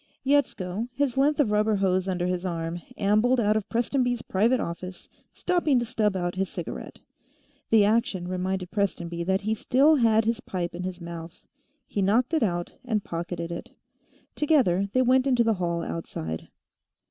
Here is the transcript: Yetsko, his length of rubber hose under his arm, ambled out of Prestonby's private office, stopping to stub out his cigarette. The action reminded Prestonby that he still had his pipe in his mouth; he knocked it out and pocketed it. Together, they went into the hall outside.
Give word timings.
Yetsko, 0.23 0.87
his 0.95 1.15
length 1.15 1.39
of 1.39 1.51
rubber 1.51 1.75
hose 1.75 2.07
under 2.07 2.25
his 2.25 2.43
arm, 2.43 2.81
ambled 2.97 3.39
out 3.39 3.55
of 3.55 3.69
Prestonby's 3.69 4.23
private 4.23 4.59
office, 4.59 5.07
stopping 5.31 5.77
to 5.77 5.85
stub 5.85 6.15
out 6.15 6.33
his 6.33 6.49
cigarette. 6.49 7.01
The 7.69 7.85
action 7.85 8.27
reminded 8.27 8.71
Prestonby 8.71 9.23
that 9.25 9.41
he 9.41 9.53
still 9.53 9.97
had 9.97 10.25
his 10.25 10.39
pipe 10.39 10.73
in 10.73 10.81
his 10.81 10.99
mouth; 10.99 11.45
he 11.85 12.01
knocked 12.01 12.33
it 12.33 12.41
out 12.41 12.79
and 12.83 13.03
pocketed 13.03 13.51
it. 13.51 13.75
Together, 14.35 14.87
they 14.91 15.03
went 15.03 15.27
into 15.27 15.43
the 15.43 15.53
hall 15.61 15.83
outside. 15.83 16.47